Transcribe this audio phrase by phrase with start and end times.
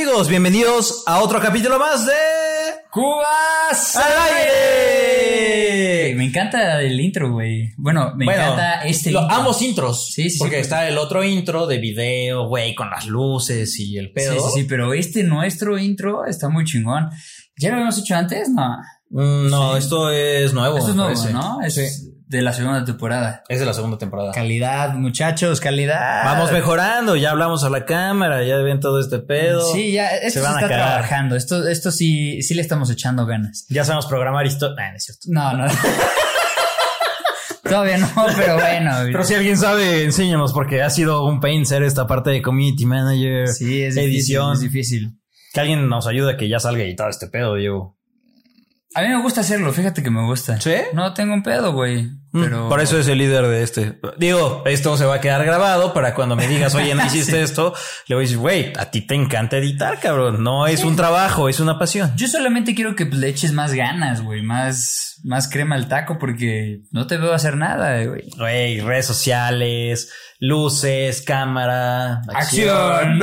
[0.00, 2.12] Amigos, bienvenidos a otro capítulo más de
[2.88, 6.14] ¡Cubas al aire.
[6.14, 7.70] Me encanta el intro, güey.
[7.76, 9.36] Bueno, me Bueno, encanta este lo- intro.
[9.36, 10.12] ambos intros.
[10.12, 10.66] Sí, sí, Porque pues.
[10.68, 14.34] está el otro intro de video, güey, con las luces y el pedo.
[14.34, 17.10] Sí, sí, sí, pero este nuestro intro está muy chingón.
[17.58, 18.48] ¿Ya lo habíamos hecho antes?
[18.50, 18.76] No.
[19.10, 20.78] Mm, no, esto es nuevo.
[20.78, 21.28] Esto es nuevo.
[21.32, 21.60] ¿no?
[21.62, 21.82] Es Sí.
[22.28, 23.42] De la segunda temporada.
[23.48, 24.32] Es de la segunda temporada.
[24.32, 26.24] Calidad, muchachos, calidad.
[26.24, 29.62] Vamos mejorando, ya hablamos a la cámara, ya ven todo este pedo.
[29.72, 30.88] Sí, ya, esto Se se, van a está cagar.
[30.90, 31.36] trabajando.
[31.36, 33.66] Esto, esto sí, sí le estamos echando ganas.
[33.70, 34.90] Ya sabemos programar historia.
[34.90, 35.22] no es cierto.
[35.28, 35.66] No, no.
[37.64, 38.92] Todavía no, pero bueno.
[39.04, 42.86] Pero si alguien sabe, enséñanos, porque ha sido un pain ser esta parte de community
[42.86, 44.52] manager, sí, es edición.
[44.54, 45.20] difícil, es difícil.
[45.52, 47.98] Que alguien nos ayude a que ya salga editado este pedo, Diego.
[48.94, 50.58] A mí me gusta hacerlo, fíjate que me gusta.
[50.60, 50.72] ¿Sí?
[50.94, 52.08] No tengo un pedo, güey.
[52.32, 52.66] Pero.
[52.66, 53.98] Mm, Por eso es el líder de este.
[54.18, 57.74] Digo, esto se va a quedar grabado para cuando me digas, oye, no hiciste esto,
[58.06, 60.42] le voy a decir, güey, a ti te encanta editar, cabrón.
[60.42, 62.12] No es un trabajo, es una pasión.
[62.16, 64.42] Yo solamente quiero que le eches más ganas, güey.
[64.42, 68.28] Más, más crema al taco porque no te veo hacer nada, güey.
[68.36, 73.20] Güey, redes sociales, luces, cámara, ¡Acción!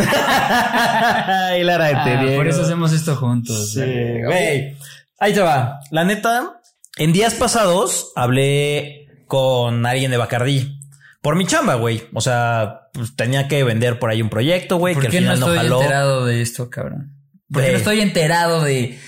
[1.59, 3.73] y la Ah, por eso hacemos esto juntos.
[3.73, 3.81] Sí,
[4.25, 4.75] güey.
[5.19, 5.80] Ahí te va.
[5.92, 6.62] La neta,
[6.97, 10.79] en días pasados hablé con alguien de Bacardí.
[11.21, 12.03] Por mi chamba, güey.
[12.13, 15.31] O sea, pues, tenía que vender por ahí un proyecto, güey, ¿Por que al no
[15.31, 15.81] final no, estoy jaló.
[15.81, 17.13] enterado de esto, cabrón?
[17.51, 18.99] ¿Por qué De- no estoy enterado de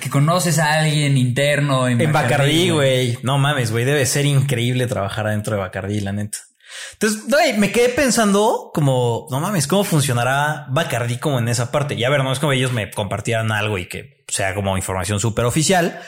[0.00, 3.18] que conoces a alguien interno en, En Bacardí, güey.
[3.22, 3.84] No mames, güey.
[3.84, 6.38] Debe ser increíble trabajar adentro de Bacardí, la neta.
[6.94, 11.94] Entonces, güey, me quedé pensando como, no mames, ¿cómo funcionará Bacardí como en esa parte?
[11.94, 15.20] Y a ver, no es como ellos me compartieran algo y que sea como información
[15.20, 16.00] súper oficial,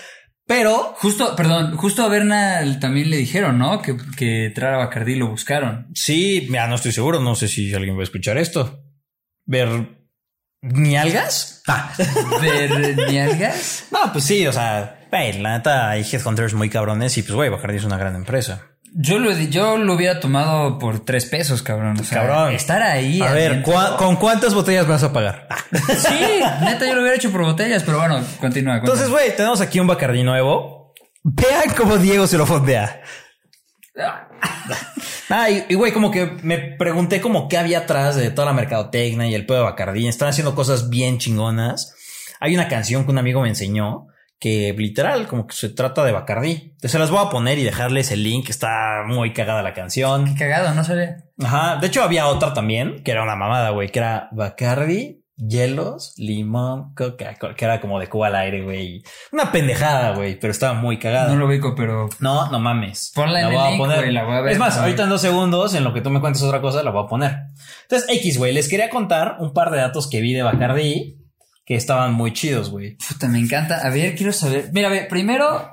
[0.47, 3.83] pero Justo, perdón, justo a Bernal también le dijeron, ¿no?
[3.83, 5.89] Que, que entrar a Bacardí lo buscaron.
[5.95, 8.83] sí, mira, no estoy seguro, no sé si alguien va a escuchar esto.
[9.45, 9.97] Ver
[10.63, 11.63] ni algas.
[11.67, 11.93] Ah.
[12.41, 13.87] ¿Vernialgas?
[13.91, 17.51] No, pues sí, o sea, güey, la neta hay headhunters muy cabrones y pues, güey,
[17.51, 18.76] Bacardí es una gran empresa.
[18.99, 22.01] Yo lo, yo lo hubiera tomado por tres pesos, cabrón.
[22.01, 22.55] O sea, Cabrón.
[22.55, 23.21] Estar ahí.
[23.21, 25.47] A ver, adentro- ¿cuá- ¿con cuántas botellas me vas a pagar?
[25.99, 28.77] Sí, neta, yo lo hubiera hecho por botellas, pero bueno, continúa.
[28.79, 30.95] Entonces, güey, tenemos aquí un Bacardí nuevo.
[31.25, 33.03] Vean cómo Diego se lo fondea.
[35.29, 38.53] Ah, y y, güey, como que me pregunté como qué había atrás de toda la
[38.53, 40.07] mercadotecnia y el pedo de Bacardí.
[40.07, 41.95] Están haciendo cosas bien chingonas.
[42.39, 44.07] Hay una canción que un amigo me enseñó
[44.39, 46.51] que literal como que se trata de Bacardí.
[46.75, 48.51] Entonces se las voy a poner y dejarles el link.
[48.51, 50.27] Está muy cagada la canción.
[50.27, 51.17] Qué cagado, no sabía.
[51.43, 51.77] Ajá.
[51.77, 56.95] De hecho, había otra también que era una mamada, güey, que era Bacardi, hielos, limón,
[56.95, 59.03] coca, que era como de Cuba al aire, güey.
[59.33, 61.29] Una pendejada, güey, pero estaba muy cagada.
[61.33, 63.13] No lo ubico, pero No, no mames.
[63.15, 63.99] Ponla en La el voy a link, poner.
[64.01, 64.53] güey, la voy a ver.
[64.53, 66.91] Es más, ahorita en dos segundos, en lo que tú me cuentes otra cosa, la
[66.91, 67.37] voy a poner.
[67.83, 71.19] Entonces, X, güey, les quería contar un par de datos que vi de Bacardi
[71.67, 72.97] que estaban muy chidos, güey.
[72.97, 73.79] puta, me encanta.
[73.87, 74.71] A ver, quiero saber.
[74.73, 75.71] Mira, a ver, primero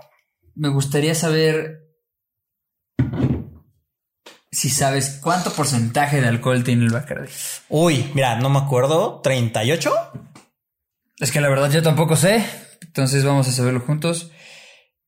[0.56, 1.80] me gustaría saber
[4.52, 7.30] si sabes cuánto porcentaje de alcohol tiene el Bacardi.
[7.70, 9.92] Uy, mira, no me acuerdo, ¿38?
[11.20, 12.44] Es que la verdad yo tampoco sé.
[12.82, 14.32] Entonces vamos a saberlo juntos.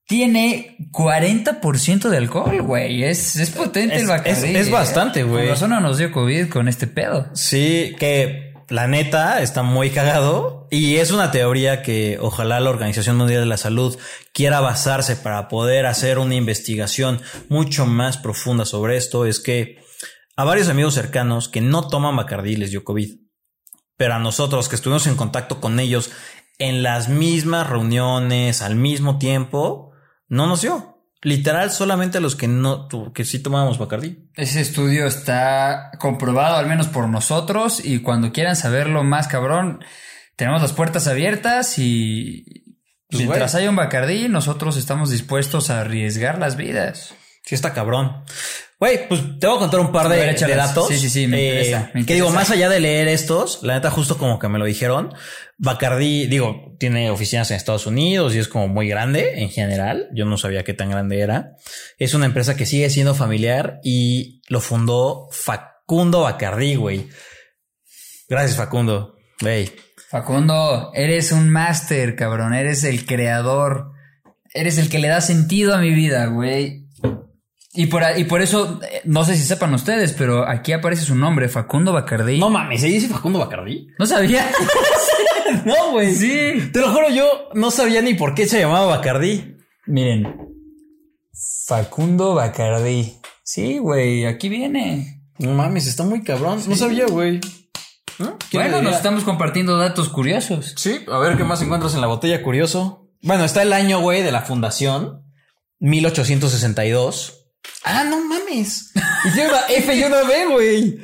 [0.08, 3.04] Tiene 40% de alcohol, güey.
[3.04, 4.32] Es, es potente Es- el Bacardi.
[4.32, 4.72] es- es ¿eh?
[4.72, 5.44] bastante, güey.
[5.46, 7.30] Por razón no nos dio COVID con este pedo.
[7.36, 13.18] Sí, que la neta está muy cagado y es una teoría que ojalá la Organización
[13.18, 13.98] Mundial de la Salud
[14.34, 19.26] quiera basarse para poder hacer una investigación mucho más profunda sobre esto.
[19.26, 19.78] Es que
[20.36, 23.20] a varios amigos cercanos que no toman Bacardí les dio COVID,
[23.98, 26.12] pero a nosotros que estuvimos en contacto con ellos
[26.58, 29.92] en las mismas reuniones al mismo tiempo,
[30.28, 30.95] no nos dio.
[31.26, 34.30] Literal, solamente los que no, que sí tomábamos Bacardí.
[34.36, 39.80] Ese estudio está comprobado al menos por nosotros y cuando quieran saberlo más cabrón,
[40.36, 42.44] tenemos las puertas abiertas y
[43.10, 43.64] Pues, mientras güey.
[43.64, 47.16] haya un Bacardí, nosotros estamos dispuestos a arriesgar las vidas.
[47.46, 48.24] Sí, está cabrón.
[48.80, 50.50] Güey, pues te voy a contar un par de, ver, échalas.
[50.50, 50.88] de datos.
[50.90, 53.76] Sí, sí, sí, me Eh, interesa, me Que digo, más allá de leer estos, la
[53.76, 55.14] neta, justo como que me lo dijeron,
[55.58, 60.10] Bacardi, digo, tiene oficinas en Estados Unidos y es como muy grande en general.
[60.14, 61.56] Yo no sabía qué tan grande era.
[61.98, 67.08] Es una empresa que sigue siendo familiar y lo fundó Facundo Bacardi, güey.
[68.28, 69.16] Gracias, Facundo.
[69.40, 69.72] Güey.
[70.10, 72.54] Facundo, eres un máster, cabrón.
[72.54, 73.92] Eres el creador.
[74.54, 76.85] Eres el que le da sentido a mi vida, güey.
[77.76, 81.16] Y por, y por eso, eh, no sé si sepan ustedes, pero aquí aparece su
[81.16, 82.40] nombre, Facundo Bacardí.
[82.40, 83.88] No mames, ¿se dice Facundo Bacardi?
[84.00, 84.50] ¿No sabía?
[85.64, 86.14] No, güey.
[86.16, 86.72] sí.
[86.74, 89.58] Te lo juro, yo no sabía ni por qué se llamaba Bacardi.
[89.86, 90.36] Miren.
[91.68, 93.18] Facundo Bacardí.
[93.44, 95.22] Sí, güey, aquí viene.
[95.38, 96.62] No mames, está muy cabrón.
[96.68, 97.40] No sabía, güey.
[98.18, 98.38] ¿No?
[98.50, 100.74] ¿Quién Bueno, nos estamos compartiendo datos curiosos.
[100.78, 103.08] Sí, a ver qué más encuentras en la botella, curioso.
[103.22, 105.24] Bueno, está el año, güey, de la fundación,
[105.80, 107.45] 1862.
[107.86, 108.92] Ah, no mames.
[109.26, 111.00] Y tiene una F y una B, güey.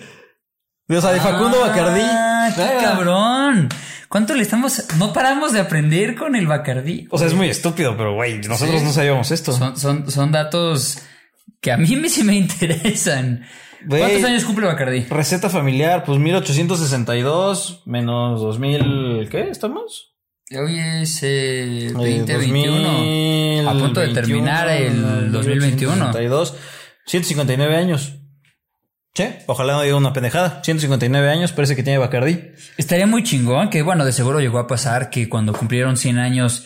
[0.89, 2.01] O sea, de Facundo Bacardí.
[2.03, 3.69] Ah, qué cabrón.
[4.09, 4.83] ¿Cuánto le estamos?
[4.97, 7.07] No paramos de aprender con el Bacardí.
[7.11, 9.53] O sea, es muy estúpido, pero güey, nosotros no sabíamos esto.
[9.53, 10.97] Son, son, son datos
[11.61, 13.45] que a mí me, sí me interesan.
[13.87, 15.05] ¿Cuántos años cumple Bacardí?
[15.05, 20.10] Receta familiar, pues 1862 menos 2000, ¿qué estamos?
[20.53, 23.69] Hoy es eh, Eh, 2021.
[23.69, 25.95] A punto de 2021, terminar el 2021.
[25.95, 26.55] 1862,
[27.05, 28.17] 159 años.
[29.13, 30.61] Sí, ojalá no diga una pendejada.
[30.63, 32.51] 159 años, parece que tiene Bacardí.
[32.77, 36.65] Estaría muy chingón que, bueno, de seguro llegó a pasar que cuando cumplieron 100 años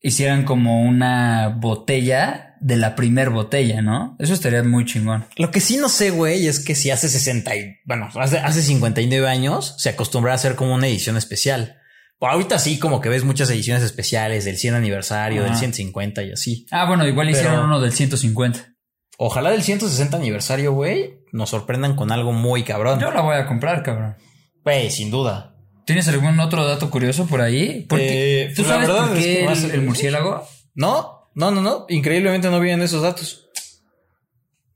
[0.00, 4.16] hicieran como una botella de la primer botella, ¿no?
[4.20, 5.24] Eso estaría muy chingón.
[5.36, 8.62] Lo que sí no sé, güey, es que si hace 60 y, bueno, hace, hace
[8.62, 11.81] 59 años se acostumbra a hacer como una edición especial.
[12.28, 15.58] Ahorita sí, como que ves muchas ediciones especiales del 100 aniversario, del Ajá.
[15.60, 16.66] 150 y así.
[16.70, 18.74] Ah, bueno, igual Pero- hicieron uno del 150.
[19.18, 22.98] Ojalá del 160 aniversario, güey, nos sorprendan con algo muy cabrón.
[23.00, 24.16] Yo la voy a comprar, cabrón.
[24.64, 25.54] Güey, sin duda.
[25.84, 27.84] ¿Tienes algún otro dato curioso por ahí?
[27.88, 30.46] Porque, Eh, ¿Tú sabes por es qué que el, el murciélago?
[30.74, 31.86] No, no, no, no.
[31.88, 33.41] Increíblemente no vienen esos datos.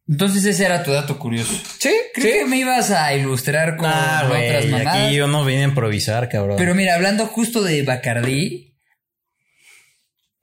[0.08, 1.52] Entonces ese era tu dato curioso.
[1.78, 5.06] Sí, Creo que me ibas a ilustrar con Ah, otras güey, mamadas.
[5.06, 6.56] aquí yo no vine a improvisar, cabrón.
[6.58, 8.76] Pero mira, hablando justo de Bacardí,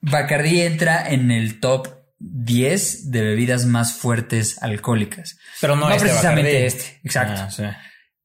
[0.02, 1.88] Bacardí entra en el top
[2.20, 5.38] 10 de bebidas más fuertes alcohólicas.
[5.62, 6.68] Pero no, no este precisamente Bacardí.
[6.68, 7.42] este, exacto.
[7.44, 7.64] Ah, sí.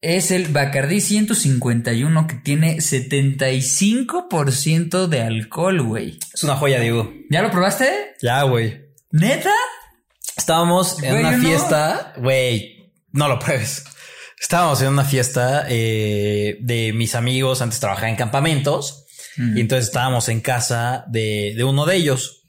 [0.01, 6.19] Es el Bacardí 151 que tiene 75% de alcohol, güey.
[6.35, 7.13] Es una joya, Diego.
[7.31, 7.89] ¿Ya lo probaste?
[8.23, 8.81] Ya, güey.
[9.11, 9.51] ¿Neta?
[10.39, 11.43] Estábamos en Güey, una yo no.
[11.45, 13.85] fiesta, güey, no lo pruebes.
[14.41, 19.05] Estábamos en una fiesta eh, de mis amigos, antes trabajaba en campamentos,
[19.37, 22.43] y entonces estábamos en casa de, de uno de ellos.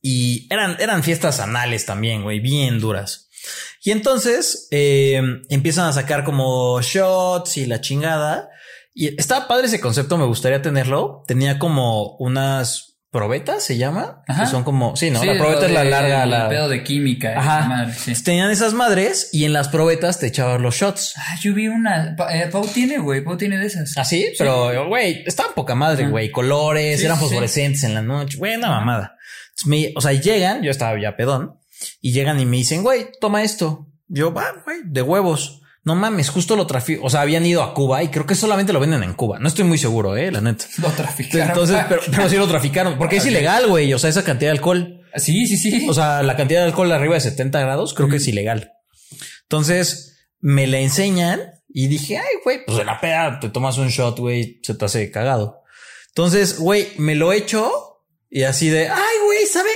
[0.00, 3.28] Y eran, eran fiestas anales también, güey, bien duras.
[3.82, 5.20] Y entonces eh,
[5.50, 8.48] empiezan a sacar como shots y la chingada.
[8.94, 11.22] Y estaba padre ese concepto, me gustaría tenerlo.
[11.26, 14.22] Tenía como unas probetas, se llama.
[14.28, 14.44] Ajá.
[14.44, 15.20] Que son como, sí, ¿no?
[15.20, 17.38] Sí, la probeta es la larga, el la, pedo de química.
[17.38, 17.58] Ajá.
[17.60, 18.22] esa madre, sí.
[18.22, 21.14] Tenían esas madres y en las probetas te echaban los shots.
[21.16, 22.16] Ah, yo vi una.
[22.30, 23.22] Eh, Pau tiene, güey.
[23.22, 23.96] Pau tiene de esas.
[23.98, 26.30] Así, pero, güey, estaban poca madre, güey.
[26.30, 28.38] Colores, Sí, eran sí, fosforescentes en la noche.
[28.38, 29.16] Güey, una mamada.
[29.66, 31.58] Me- o sea, llegan, yo estaba ya pedón,
[32.00, 33.88] y llegan y me dicen, güey, toma esto.
[34.08, 35.60] Yo, va, güey, de huevos.
[35.82, 37.04] No mames, justo lo trafico.
[37.04, 39.38] O sea, habían ido a Cuba y creo que solamente lo venden en Cuba.
[39.38, 40.66] No estoy muy seguro, eh, la neta.
[40.82, 41.48] Lo traficaron.
[41.48, 43.92] Entonces, pero, pero sí lo traficaron, porque es ilegal, güey.
[43.94, 45.00] O sea, esa cantidad de alcohol.
[45.16, 45.88] Sí, sí, sí.
[45.88, 48.72] O sea, la cantidad de alcohol arriba de 70 grados creo que es ilegal.
[49.42, 53.88] Entonces me la enseñan y dije, ay, güey, pues en la peda te tomas un
[53.88, 55.62] shot, güey, se te hace cagado.
[56.08, 57.70] Entonces, güey, me lo echo
[58.28, 59.70] y así de, ay, güey, ¿sabe?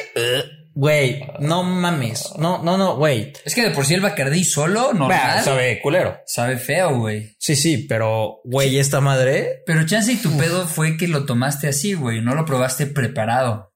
[0.76, 2.32] Güey, no mames.
[2.36, 3.32] No, no, no, güey.
[3.44, 5.44] es que de por sí el Bacardí solo, normal, Bah, sabe.
[5.44, 6.18] sabe culero.
[6.58, 7.36] feo, güey.
[7.38, 9.62] Sí, sí, pero, güey, esta madre.
[9.66, 12.20] Pero chance y tu pedo fue que lo tomaste así, güey.
[12.20, 13.72] No lo probaste preparado.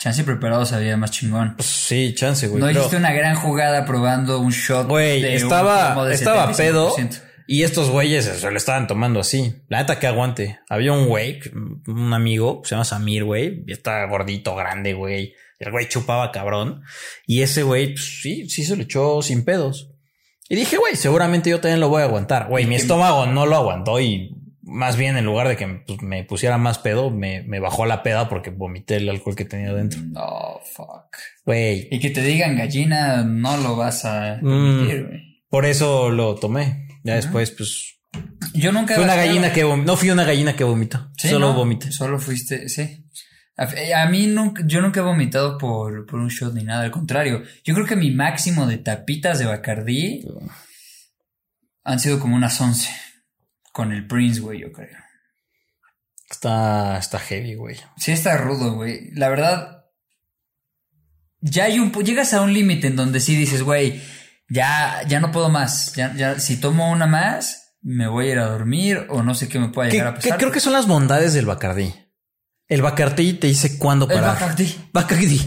[0.00, 1.54] Chance y preparado sabía más chingón.
[1.56, 2.60] Pues sí, chance, güey.
[2.60, 4.88] no pero- hiciste una gran jugada probando un shot.
[4.88, 7.22] Güey, un estaba, de estaba pedo 75%.
[7.46, 9.54] y estos güeyes se lo estaban tomando así.
[9.68, 10.58] La neta que aguante.
[10.70, 11.38] Había un güey,
[11.86, 15.34] un amigo, se llama Samir, güey, y estaba gordito, grande, güey.
[15.60, 16.82] El güey chupaba cabrón.
[17.26, 19.90] Y ese güey, pues, sí, sí se lo echó sin pedos.
[20.48, 22.48] Y dije, güey, seguramente yo también lo voy a aguantar.
[22.48, 26.24] Güey, mi estómago no lo aguantó y más bien en lugar de que pues, me
[26.24, 30.00] pusiera más pedo, me, me bajó la peda porque vomité el alcohol que tenía dentro.
[30.02, 31.16] No, fuck.
[31.44, 34.48] Güey, Y que te digan gallina, no lo vas a Mm.
[34.48, 35.20] permitir, güey.
[35.50, 36.86] por eso lo tomé.
[37.04, 38.00] Ya después, pues,
[38.54, 38.94] Yo nunca.
[38.96, 41.10] Fui una gallina que no fui una gallina que vomitó.
[41.16, 41.54] Sí, solo ¿no?
[41.54, 41.92] vomité.
[41.92, 43.04] Solo fuiste, sí.
[43.60, 46.90] A, a mí nunca, yo nunca he vomitado por, por un shot ni nada, al
[46.90, 47.42] contrario.
[47.62, 50.24] Yo creo que mi máximo de tapitas de Bacardí
[51.84, 52.88] han sido como unas 11.
[53.72, 54.96] Con el Prince, güey, yo creo.
[56.30, 57.76] Está, está heavy, güey.
[57.96, 59.10] Sí está rudo, güey.
[59.14, 59.84] La verdad,
[61.40, 61.92] ya hay un...
[61.92, 64.00] Llegas a un límite en donde sí dices, güey,
[64.48, 65.92] ya, ya no puedo más.
[65.94, 69.48] Ya, ya, si tomo una más, me voy a ir a dormir o no sé
[69.48, 70.38] qué me pueda ¿Qué- llegar a pasar.
[70.38, 71.94] creo que son las bondades del Bacardí.
[72.70, 74.34] El Bacardí te dice cuándo El parar.
[74.34, 74.76] Bacardí.
[74.92, 75.40] Bacardí.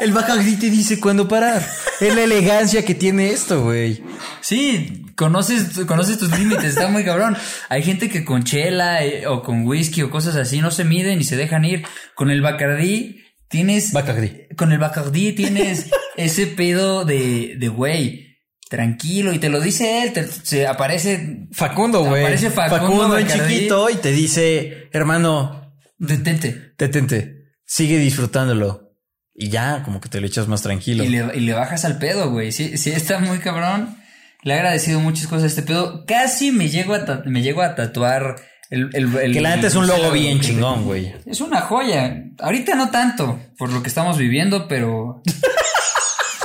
[0.00, 1.66] El Bacardí te dice cuándo parar.
[2.00, 4.04] Es la elegancia que tiene esto, güey.
[4.42, 7.34] Sí, conoces, conoces tus límites, está muy cabrón.
[7.70, 11.18] Hay gente que con chela eh, o con whisky o cosas así no se miden
[11.18, 11.86] y se dejan ir.
[12.14, 13.92] Con el Bacardí tienes...
[13.92, 14.48] Bacardí.
[14.54, 15.86] con el Bacardí tienes
[16.18, 18.31] ese pedo de, de güey.
[18.76, 22.22] Tranquilo, y te lo dice él, te- se aparece, Facundo, güey.
[22.22, 23.54] Aparece Facundo en Bacardí.
[23.56, 28.94] chiquito y te dice, hermano, detente, detente, sigue disfrutándolo.
[29.34, 31.04] Y ya, como que te lo echas más tranquilo.
[31.04, 32.50] y le, y le bajas al pedo, güey.
[32.50, 33.94] Sí, sí, está muy cabrón.
[34.42, 36.04] Le he agradecido muchas cosas a este pedo.
[36.06, 38.36] Casi me llego a, me llego a tatuar
[38.70, 41.14] el, el, el- Que la neta es un logo bien chingón, güey.
[41.26, 42.24] Es una joya.
[42.40, 45.22] Ahorita no tanto, por lo que estamos viviendo, pero.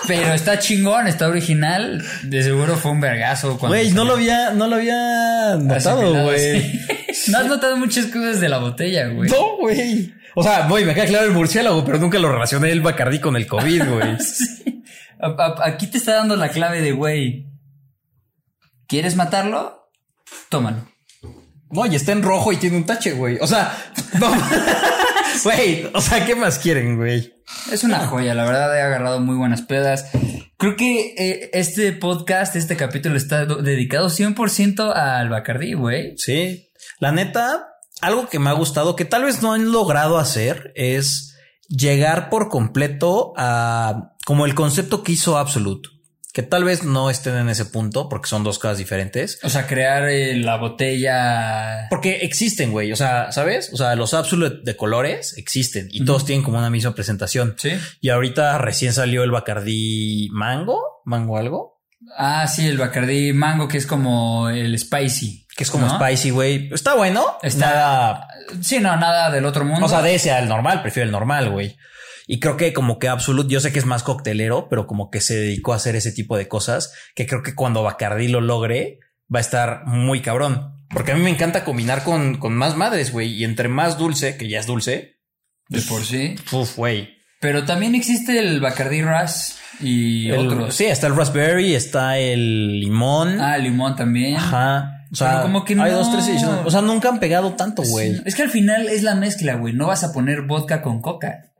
[0.08, 2.04] pero está chingón, está original.
[2.24, 3.58] De seguro fue un vergazo.
[3.58, 6.62] cuando Güey, no lo había, no lo había notado, güey.
[6.62, 6.80] sí.
[7.32, 9.30] no has notado muchas cosas de la botella, güey.
[9.30, 10.14] No, güey.
[10.36, 13.36] O sea, güey, me queda claro el murciélago, pero nunca lo relacioné el Bacardí con
[13.36, 14.18] el COVID, güey.
[14.28, 14.84] Sí.
[15.64, 17.48] Aquí te está dando la clave de, güey.
[18.88, 19.90] ¿Quieres matarlo?
[20.50, 20.88] Tómalo.
[21.72, 23.38] No, y está en rojo y tiene un tache, güey.
[23.42, 23.76] O sea,
[24.20, 24.32] no.
[25.44, 27.34] Güey, o sea, ¿qué más quieren, güey?
[27.72, 30.10] Es una joya, la verdad he agarrado muy buenas pedas.
[30.58, 36.17] Creo que eh, este podcast, este capítulo está do- dedicado 100% al Bacardí, güey.
[36.17, 36.70] Sí.
[37.00, 37.67] La neta,
[38.01, 41.36] algo que me ha gustado, que tal vez no han logrado hacer, es
[41.70, 45.89] llegar por completo a como el concepto que hizo Absolute.
[46.38, 49.39] Que tal vez no estén en ese punto, porque son dos cosas diferentes.
[49.41, 51.88] O sea, crear eh, la botella.
[51.89, 52.91] Porque existen, güey.
[52.91, 53.72] O sea, ¿sabes?
[53.74, 57.56] O sea, los Absolute de colores existen y todos tienen como una misma presentación.
[57.58, 57.72] Sí.
[58.01, 61.82] Y ahorita recién salió el Bacardí Mango, Mango algo,
[62.15, 65.48] Ah, sí, el Bacardí Mango, que es como el spicy.
[65.56, 65.96] que es como ¿no?
[66.00, 66.70] spicy, güey.
[66.72, 67.38] Está bueno.
[67.41, 68.27] Está- Nada-
[68.62, 69.88] Sí, no, nada del otro mundo.
[69.88, 71.75] o sea, de ese al normal, prefiero el normal, güey.
[72.27, 75.22] Y creo que como que Absolute, yo sé que es más coctelero, pero como que
[75.22, 79.00] se dedicó a hacer ese tipo de cosas, que creo que cuando Bacardí lo logre,
[79.34, 80.74] va a estar muy cabrón.
[80.89, 83.34] Porque a mí me encanta combinar con, con más madres, güey.
[83.34, 85.19] Y entre más dulce, que ya es dulce,
[85.69, 86.36] de por sí.
[86.51, 87.10] uf, güey.
[87.39, 90.75] Pero también existe el Bacardí Ras y El- otros.
[90.75, 93.39] Sí, está el raspberry, está el limón.
[93.39, 94.36] Ah, limón también.
[94.38, 95.05] Ajá.
[95.12, 95.98] O sea, Pero como que hay no.
[96.00, 96.62] dos, tres ediciones.
[96.65, 98.15] O sea, nunca han pegado tanto, güey.
[98.15, 99.74] Sí, Es que al final es la mezcla, güey.
[99.74, 101.51] No vas a poner vodka con coca.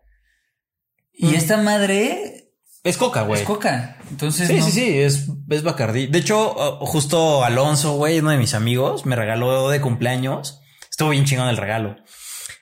[1.18, 1.36] Y Mm.
[1.36, 2.52] esta madre
[2.84, 3.42] Es coca, güey.
[3.42, 3.98] es coca.
[4.12, 6.08] Entonces, Sí, no- sí, sí, es, es Bacardí.
[6.08, 10.62] De hecho, justo Alonso, güey, uno de mis amigos, me regaló de cumpleaños.
[10.90, 11.96] Estuvo bien chingón el regalo.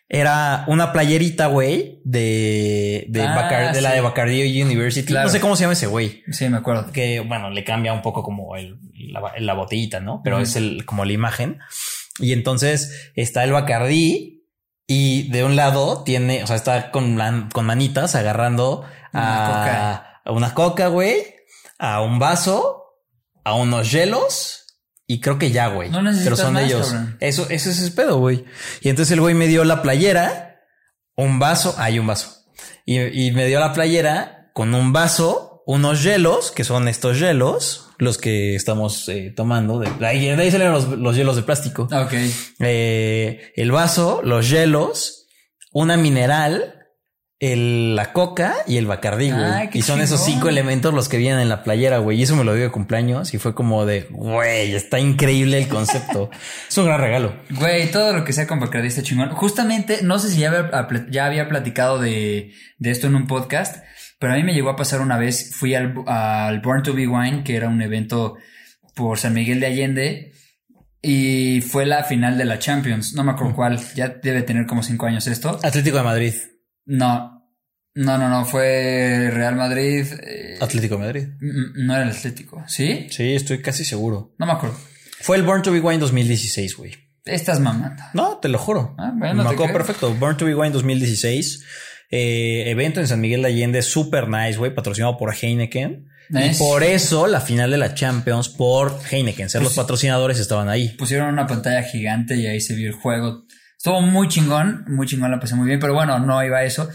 [0.07, 5.07] Era una playerita, güey, de, de, Ah, Bacar- de la de Bacardi University.
[5.07, 5.27] Claro.
[5.27, 6.23] No sé cómo se llama ese güey.
[6.31, 6.91] Sí, me acuerdo.
[6.91, 8.77] Que, bueno, le cambia un poco como el,
[9.11, 10.21] la, la botellita, ¿no?
[10.23, 11.57] Pero es el, como la imagen.
[12.19, 14.34] Y entonces está el Bacardí
[14.87, 20.87] y de un lado tiene, o sea, está con, con manitas agarrando a, una coca,
[20.87, 21.23] güey,
[21.79, 23.01] a un vaso,
[23.43, 24.65] a unos hielos
[25.07, 25.89] y creo que ya, güey.
[25.89, 26.87] No Pero son más, ellos.
[26.87, 27.17] cabrón.
[27.19, 28.45] Eso, eso es pedo, güey.
[28.81, 30.61] Y entonces el güey me dio la playera,
[31.15, 32.45] un vaso, hay un vaso.
[32.85, 37.84] Y, y me dio la playera con un vaso, unos hielos, que son estos hielos,
[37.97, 39.79] los que estamos eh, tomando.
[39.79, 41.83] De, de ahí, de ahí salen los, los hielos de plástico.
[41.83, 42.13] Ok.
[42.59, 45.27] Eh, el vaso, los hielos,
[45.71, 46.75] una mineral,
[47.39, 49.69] el, la coca y el bacardí, güey.
[49.69, 52.19] Qué Y son esos cinco elementos los que vienen en la playera, güey.
[52.19, 55.67] Y eso me lo dio de cumpleaños y fue como de, güey, está increíble el
[55.67, 56.29] concepto.
[56.69, 57.35] es un gran regalo.
[57.51, 59.29] Güey, todo lo que sea con Bacardí está chingón.
[59.31, 63.83] Justamente, no sé si ya había, ya había platicado de, de esto en un podcast,
[64.19, 65.55] pero a mí me llegó a pasar una vez.
[65.55, 68.35] Fui al, al Born to Be Wine, que era un evento
[68.95, 70.31] por San Miguel de Allende,
[71.01, 73.13] y fue la final de la Champions.
[73.13, 75.59] No me acuerdo cuál, ya debe tener como cinco años esto.
[75.63, 76.33] Atlético de Madrid.
[76.85, 77.51] No,
[77.93, 80.05] no, no, no, fue Real Madrid.
[80.25, 81.27] eh, Atlético de Madrid.
[81.39, 83.07] mm, no era el Atlético, ¿sí?
[83.11, 84.33] Sí, estoy casi seguro.
[84.39, 84.77] No me acuerdo.
[85.21, 86.93] Fue el Born to Be Wine 2016, güey.
[87.25, 88.03] Estás mamando.
[88.13, 88.95] No, te lo juro.
[88.99, 90.13] Ah, bueno, Me acuerdo perfecto.
[90.13, 91.63] Born to Be Wine 2016.
[92.17, 96.07] Eh, evento en San Miguel de Allende, super nice, güey, patrocinado por Heineken.
[96.29, 96.51] Nice.
[96.55, 100.69] Y por eso la final de la Champions por Heineken, ser los Pues- patrocinadores estaban
[100.69, 100.89] ahí.
[100.97, 103.43] pusieron una pantalla gigante y ahí se vio el juego.
[103.77, 106.89] Estuvo muy chingón, muy chingón, la pasé muy bien, pero bueno, no iba a eso.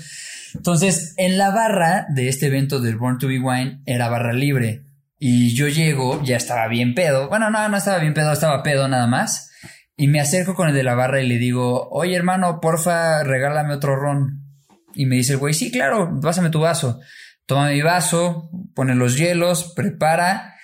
[0.55, 4.85] Entonces, en la barra de este evento del Born to Be Wine era barra libre.
[5.19, 7.29] Y yo llego, ya estaba bien pedo.
[7.29, 9.51] Bueno, no, no estaba bien pedo, estaba pedo nada más.
[9.97, 13.75] Y me acerco con el de la barra y le digo, oye hermano, porfa, regálame
[13.75, 14.47] otro ron.
[14.95, 17.01] Y me dice el güey, sí, claro, pásame tu vaso.
[17.47, 20.55] Toma mi vaso, pone los hielos, prepara.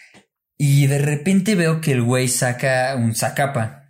[0.59, 3.87] Y de repente veo que el güey saca un zacapa.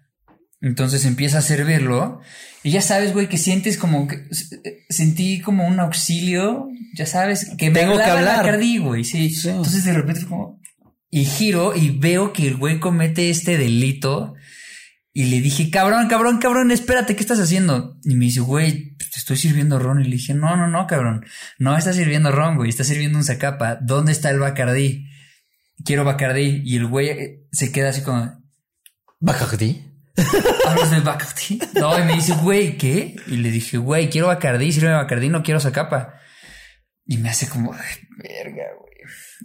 [0.61, 2.21] Entonces empieza a servirlo.
[2.63, 6.69] Y ya sabes, güey, que sientes como que eh, sentí como un auxilio.
[6.97, 8.59] Ya sabes, que me Tengo que hablar.
[8.81, 9.05] Güey.
[9.05, 9.31] Sí.
[9.31, 9.51] Sí.
[9.51, 10.61] Entonces de repente como.
[11.11, 14.35] Y giro y veo que el güey comete este delito.
[15.13, 17.97] Y le dije, cabrón, cabrón, cabrón, espérate, ¿qué estás haciendo?
[18.05, 20.03] Y me dice, güey, te estoy sirviendo ron.
[20.03, 21.25] Y le dije, no, no, no, cabrón.
[21.59, 22.69] No estás sirviendo ron, güey.
[22.69, 23.77] Estás sirviendo un zacapa.
[23.81, 25.09] ¿Dónde está el Bacardí?
[25.85, 26.61] quiero Bacardí.
[26.67, 28.43] Y el güey eh, se queda así como,
[29.21, 29.83] Bacardi.
[30.69, 31.61] ¿hablas de Bacardí?
[31.77, 33.17] No, y me dice, güey, ¿qué?
[33.27, 36.21] Y le dije, güey, quiero Bacardí, sirve Bacardí, no quiero Zacapa.
[37.07, 37.81] Y me hace como, "Ay,
[38.19, 38.93] verga, güey.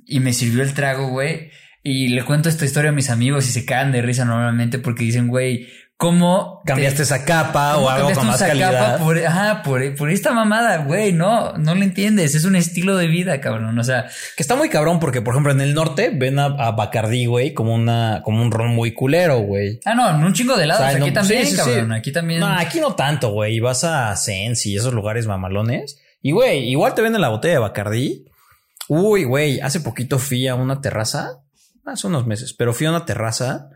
[0.05, 1.51] Y me sirvió el trago, güey.
[1.83, 5.03] Y le cuento esta historia a mis amigos y se cagan de risa normalmente porque
[5.05, 5.69] dicen, güey,
[6.01, 8.97] ¿cómo Cambiaste te- esa capa o algo con más calidad.
[8.97, 12.33] Por, ajá, por, por esta mamada, güey, no, no lo entiendes.
[12.33, 13.77] Es un estilo de vida, cabrón.
[13.77, 16.71] O sea, Que está muy cabrón porque, por ejemplo, en el norte ven a, a
[16.71, 19.79] Bacardí, güey, como una, como un ron muy culero, güey.
[19.85, 20.85] ah, no, en un chingo de lados.
[20.87, 21.69] O sea, aquí no- también, sí, sí, sí.
[21.69, 21.91] cabrón.
[21.93, 22.39] Aquí también.
[22.39, 23.59] No, aquí no tanto, güey.
[23.59, 25.99] Vas a Sensi y esos lugares mamalones.
[26.23, 28.25] Y, güey, igual te venden la botella de Bacardí.
[28.87, 31.41] Uy, güey, hace poquito fui a una terraza.
[31.85, 33.69] Hace unos meses, pero fui a una terraza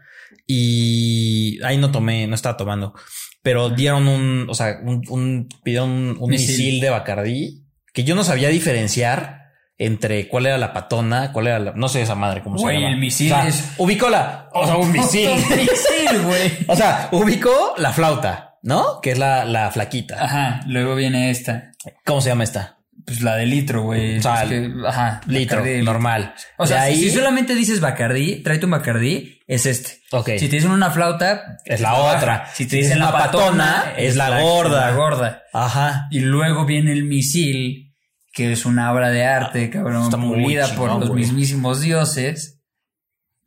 [0.47, 2.93] y ahí no tomé, no estaba tomando.
[3.41, 6.49] Pero dieron un, o sea, un, un pidieron un, un Misil.
[6.57, 6.79] misil.
[6.81, 7.61] de Bacardí
[7.93, 9.43] que yo no sabía diferenciar
[9.77, 12.81] entre cuál era la patona, cuál era la, no sé esa madre cómo Güey, se
[12.81, 12.93] llama.
[12.93, 15.29] el misil O sea, es- ubicó la, o sea, un misil.
[15.29, 16.51] Un misil, güey.
[16.67, 18.99] O sea, ubicó la flauta, ¿no?
[19.01, 20.23] Que es la, la flaquita.
[20.23, 21.71] Ajá, luego viene esta.
[22.05, 22.74] ¿Cómo se llama esta?
[23.05, 24.17] Pues la de litro, güey.
[24.17, 25.21] O sea, Es que- ajá.
[25.27, 26.33] Litro, normal.
[26.57, 29.99] O sea, ahí si solamente dices Bacardí, tráete un Bacardí, es este.
[30.11, 30.31] Ok.
[30.39, 32.47] Si te dicen una flauta, es la otra.
[32.53, 34.89] Si te dicen la patona, es la gorda.
[34.89, 35.43] La gorda.
[35.53, 36.07] Ajá.
[36.09, 37.95] Y luego viene el misil,
[38.33, 41.21] que es una obra de arte, cabrón, Ah, está muy pulida por los güey.
[41.21, 42.53] mismísimos dioses.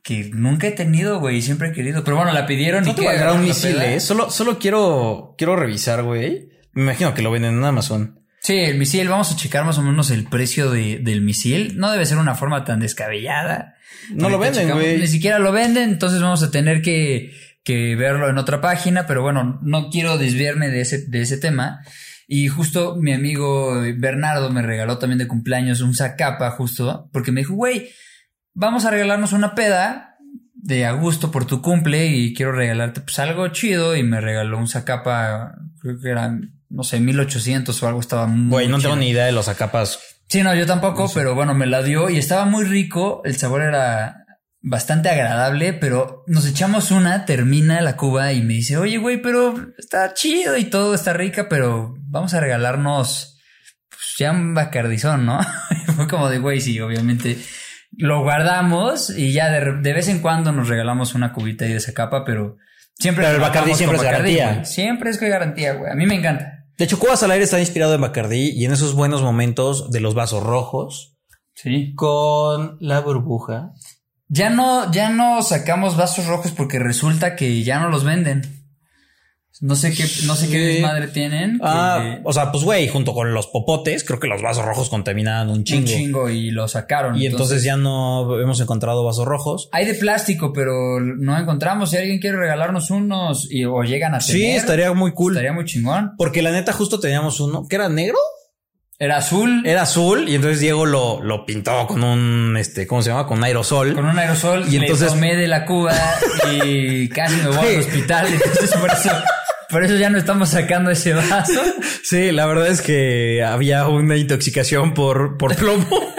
[0.04, 2.04] Que nunca he tenido, güey, siempre he querido.
[2.04, 3.98] Pero bueno, la pidieron No y te voy a un misil, eh.
[4.00, 6.48] Solo, solo quiero, quiero revisar, güey.
[6.72, 8.17] Me imagino que lo venden en Amazon.
[8.48, 11.76] Sí, el misil, vamos a checar más o menos el precio de- del misil.
[11.76, 13.74] No debe ser una forma tan descabellada.
[14.14, 14.96] No lo venden, güey.
[14.98, 17.30] Ni siquiera lo venden, entonces vamos a tener que,
[17.62, 21.80] que verlo en otra página, pero bueno, no quiero desviarme de ese, de ese tema.
[22.26, 27.42] Y justo mi amigo Bernardo me regaló también de cumpleaños un Zacapa, justo, porque me
[27.42, 27.90] dijo, güey,
[28.54, 30.16] vamos a regalarnos una peda
[30.54, 34.56] de a gusto por tu cumple y quiero regalarte pues algo chido y me regaló
[34.58, 38.90] un Zacapa, creo que eran, no sé, 1800 o algo, estaba muy Güey, no chido.
[38.90, 39.98] tengo ni idea de los acapas.
[40.28, 43.22] Sí, no, yo tampoco, pero bueno, me la dio y estaba muy rico.
[43.24, 44.24] El sabor era
[44.60, 49.54] bastante agradable, pero nos echamos una, termina la cuba y me dice, oye, güey, pero
[49.78, 53.40] está chido y todo, está rica, pero vamos a regalarnos
[53.88, 55.40] pues, ya un bacardizón, ¿no?
[55.70, 57.38] Y Fue como de, güey, sí, obviamente
[57.92, 61.76] lo guardamos y ya de, de vez en cuando nos regalamos una cubita y de
[61.76, 62.58] esa capa, pero
[62.98, 63.24] siempre...
[63.24, 64.64] Pero el Bacardí siempre es garantía.
[64.64, 65.90] Siempre es que garantía, güey.
[65.90, 66.57] A mí me encanta.
[66.78, 70.00] De hecho, Cubas al aire está inspirado en Bacardí y en esos buenos momentos de
[70.00, 71.16] los vasos rojos
[71.54, 71.92] Sí.
[71.96, 73.72] con la burbuja.
[74.28, 78.57] Ya no, ya no sacamos vasos rojos porque resulta que ya no los venden.
[79.60, 81.58] No sé qué, no sé qué desmadre tienen.
[81.62, 84.88] Ah, que- o sea, pues güey, junto con los popotes, creo que los vasos rojos
[84.88, 85.80] contaminaban un chingo.
[85.80, 87.20] un chingo y lo sacaron.
[87.20, 89.68] Y entonces ya no hemos encontrado vasos rojos.
[89.72, 91.90] hay de plástico, pero no encontramos.
[91.90, 95.32] Si alguien quiere regalarnos unos y, o llegan a tener, Sí, estaría muy cool.
[95.32, 96.12] estaría muy chingón.
[96.16, 98.18] Porque la neta justo teníamos uno que era negro,
[99.00, 103.10] Era azul era azul y entonces Diego lo, lo pintó con un, este, ¿cómo se
[103.10, 103.26] llama?
[103.26, 103.94] Con aerosol.
[103.94, 105.92] con un aerosol Y entonces- le tomé de la cuba
[106.52, 108.26] y casi me voy al hospital.
[108.32, 109.10] Entonces por eso,
[109.70, 111.60] por eso ya no estamos sacando ese vaso.
[112.02, 115.86] Sí, la verdad es que había una intoxicación por, por plomo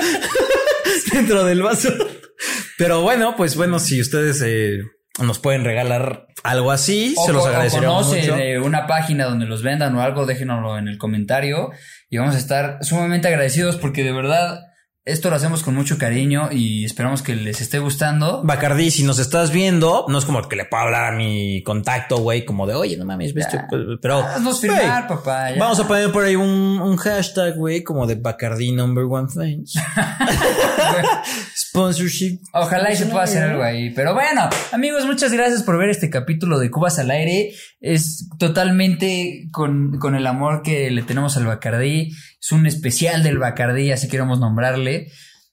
[1.13, 1.89] dentro del vaso.
[2.77, 4.81] Pero bueno, pues bueno, si ustedes eh,
[5.19, 8.35] nos pueden regalar algo así, O se los o agradeceríamos conoce mucho.
[8.35, 11.71] de una página donde los vendan o algo, déjenoslo en el comentario
[12.09, 14.61] y vamos a estar sumamente agradecidos porque de verdad
[15.05, 18.41] esto lo hacemos con mucho cariño y esperamos que les esté gustando.
[18.43, 22.17] Bacardí, si nos estás viendo, no es como que le puedo hablar a mi contacto,
[22.17, 23.57] güey, como de, oye, no mames, ves tú",
[24.01, 25.51] pero Haznos güey, firmar, papá.
[25.51, 25.59] ya.
[25.59, 29.73] vamos a poner por ahí un, un hashtag, güey, como de Bacardí number one things.
[31.79, 32.39] Sponsorship.
[32.53, 33.91] Ojalá y se pueda hacer algo ahí.
[33.91, 37.53] Pero bueno, amigos, muchas gracias por ver este capítulo de Cubas al aire.
[37.79, 42.11] Es totalmente con, con el amor que le tenemos al Bacardí.
[42.41, 45.07] Es un especial del Bacardí, así queremos nombrarle.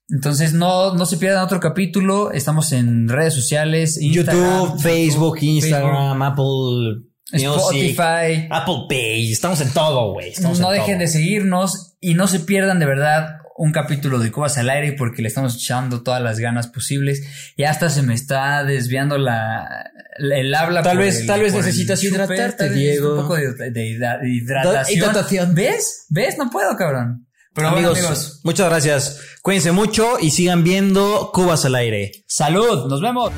[0.09, 2.31] Entonces no, no se pierdan otro capítulo.
[2.33, 4.01] Estamos en redes sociales.
[4.01, 8.47] Instagram, YouTube, Facebook, Instagram, Apple Music, Spotify.
[8.51, 9.33] Apple Pay.
[9.33, 10.33] Estamos en todo, güey.
[10.41, 10.99] No en dejen todo.
[10.99, 15.23] de seguirnos y no se pierdan de verdad un capítulo de Cubas al aire porque
[15.23, 17.23] le estamos echando todas las ganas posibles.
[17.57, 20.83] Y hasta se me está desviando la, la- el habla.
[20.83, 23.15] Tal vez- el- tal vez necesitas hidratarte, Diego.
[23.15, 24.99] Un poco de, de- de hidra- de hidratación.
[24.99, 25.55] Hidratación.
[25.55, 26.07] ¿Ves?
[26.09, 26.37] ¿Ves?
[26.39, 27.27] No puedo, cabrón.
[27.55, 29.21] Pero bueno, amigos, amigos, muchas gracias.
[29.41, 32.13] Cuídense mucho y sigan viendo Cubas al aire.
[32.27, 32.89] salud.
[32.91, 33.33] Nos vemos.